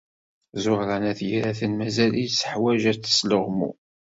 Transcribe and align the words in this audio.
Ẓuhṛa 0.63 0.95
n 1.01 1.09
At 1.11 1.19
Yiraten 1.29 1.71
mazal-itt 1.75 2.37
teḥwaj 2.41 2.83
ad 2.91 2.97
tesleɣmu. 2.99 3.69